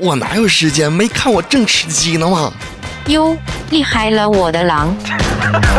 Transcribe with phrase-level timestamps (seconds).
[0.00, 0.90] 我哪有时间？
[0.90, 2.52] 没看我正吃鸡呢吗？
[3.08, 3.36] 哟，
[3.70, 4.94] 厉害了我的狼！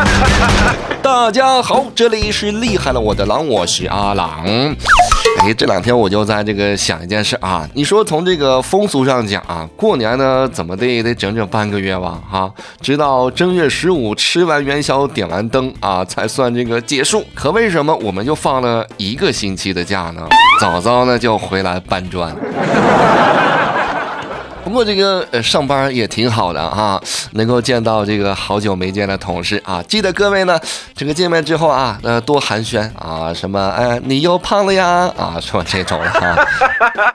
[1.02, 4.44] 大家好，这里是厉害了我的狼，我是阿狼。
[5.40, 12.52] 哎，这两天我就在这个想一件事啊，你说从这个风俗上讲啊，过年呢怎么的也得整整半个月吧，哈，
[12.82, 17.24] 直到正月十五吃完元宵点完灯啊，才算这个结束。
[17.34, 20.28] 可为什么我们就放了一个星期的假呢？
[20.60, 22.36] 早早呢就回来搬砖。
[24.70, 29.84] 不过这个呃上班也挺好的啊，能够见到这个好久没见的同事啊。
[29.88, 30.60] 记得各位呢，
[30.96, 36.46] 这个见面之后啊，呃多寒暄啊，什么哎你又胖了呀啊， 说这种的哈。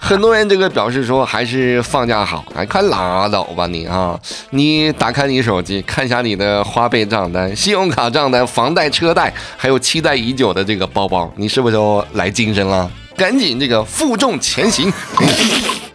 [0.01, 4.19] 很多人这个表示说还是放假好，哎快拉倒吧你啊！
[4.51, 12.91] 你打开你手机看一下你的花呗账单、信用卡账单、房贷、车贷，还有期待已久的这个包包，你是不是就来精神了？
[13.17, 14.93] 赶紧这个负重前行。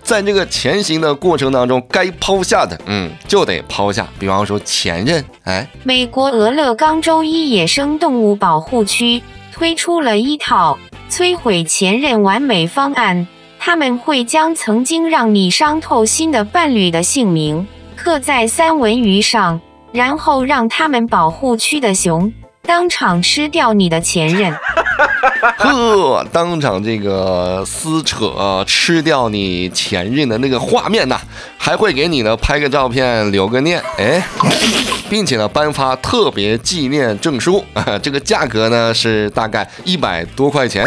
[0.09, 4.07] 在这个前行的过程当中，该抛下的，嗯，就得抛下。
[4.17, 9.21] 比方说前任，哎，美国俄勒冈州一野生动物保护区
[9.53, 10.79] 推出了一套
[11.11, 13.27] 摧毁前任完美方案，
[13.59, 24.57] 他们会将曾经让你伤透心的伴侣的姓名刻在三文鱼上，然后让他们保护区的熊当场吃掉你的前任。
[25.41, 31.19] 呵，当场这个撕扯吃掉你前任的那个画面呐，
[31.57, 34.21] 还会给你呢拍个照片留个念，哎，
[35.09, 40.85] 并且呢颁发特别纪念证书，啊、 这个价格呢是大概一百多块钱。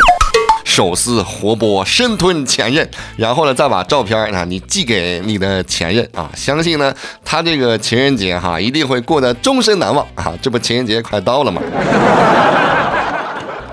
[0.64, 6.94] 手撕活剥生吞前任，然后呢，再把照片啊你寄给你的前任啊，相信呢
[7.24, 10.32] 他这个情人节哈一定会过得终身难忘啊！
[10.40, 11.60] 这不情人节快到了吗？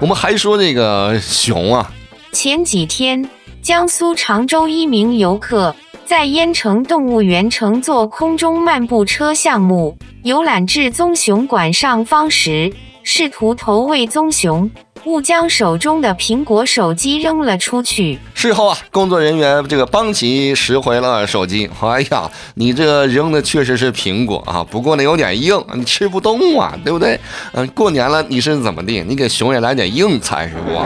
[0.02, 1.92] 我们还说那个熊啊，
[2.32, 3.30] 前几天，
[3.62, 12.72] 江苏常州一名游客在淹城动物园乘坐空中漫步车项目游览至棕熊馆上方时，
[13.12, 14.70] 试图投喂棕熊，
[15.06, 18.20] 误将手中的苹果手机扔了出去。
[18.36, 21.68] 事后啊，工作人员这个帮其拾回了手机。
[21.82, 27.20] 哎呀，你这扔的确实是苹果啊，不过呢有点硬，你吃不动啊，对不对？
[27.54, 29.04] 嗯，过年了你是怎么的？
[29.04, 30.80] 你给熊也来点硬菜是不？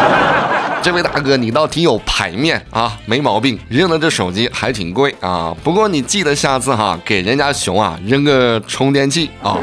[0.82, 3.60] 这位大哥，你倒挺有排面啊，没毛病。
[3.68, 9.58] 扔的这手机还挺贵啊，不过你记得下次哈，给人家熊啊扔个充电器啊。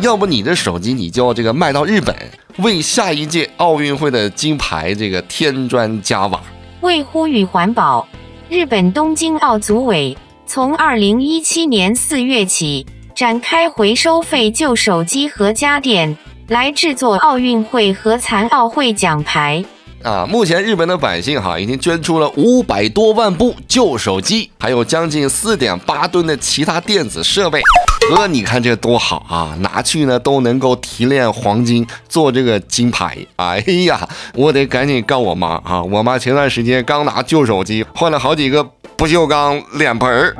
[0.00, 2.14] 要不你的手机你就这个卖到日本，
[2.58, 6.40] 为下一届奥运会的金牌这个添砖加瓦。
[6.80, 8.06] 为呼吁环保，
[8.48, 10.16] 日本东京奥组委
[10.46, 12.84] 从二零一七年四月起
[13.14, 16.16] 展开回收废旧手机和家电，
[16.48, 19.64] 来制作奥运会和残奥会奖牌。
[20.02, 27.62] 啊，目前日本的百姓哈已经捐出了五百多万部旧手机，还有将近四点八吨的其他电子设备。
[28.08, 29.56] 哥，你看这多好啊！
[29.60, 33.16] 拿去呢都能够提炼黄金，做这个金牌。
[33.36, 35.82] 哎呀，我得赶紧告我妈啊！
[35.82, 38.62] 我妈前段时间刚拿旧手机换了好几个
[38.96, 40.36] 不锈钢脸盆儿。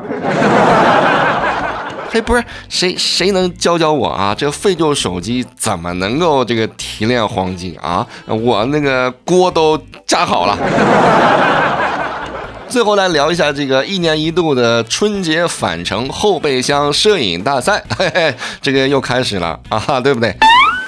[2.10, 4.34] 嘿， 不是谁谁能教教我啊？
[4.36, 8.06] 这废旧手机怎么能够这个提炼黄金啊？
[8.26, 10.56] 我那个锅都炸好了。
[12.74, 20.34] 最后来聊一下这个一年一度的春节返程后备箱摄影大赛， 嘿嘿，这个又开始了啊，对不对？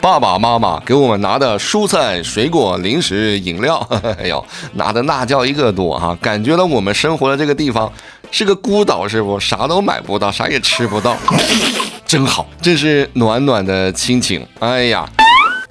[0.03, 3.79] 爸爸妈妈给我们拿的蔬菜、水果、零食、饮料，
[4.19, 7.93] 哎呦，拿的那叫一个多哈、感觉到我们生活的这个地方
[8.33, 9.39] 是个孤岛，是不？
[9.39, 11.17] 啥都买不到，啥也吃不到，
[12.05, 14.45] 真好，真是暖暖的亲情。
[14.59, 15.09] 哎呀。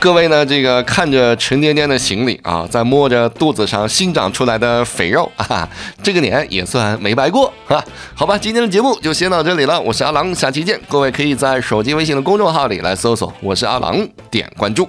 [0.05, 5.67] 各位呢，这个看着沉甸甸的行李啊，在摸着肚子上新长出来的肥肉啊，
[6.03, 7.83] 这个年也算没白过啊。
[8.13, 10.79] 好吧，今天的节目就先到这里了，我是阿郎，下期见。
[10.87, 14.87] 各位可以在手机微信的公众号里来搜索“我是阿郎”，点关注。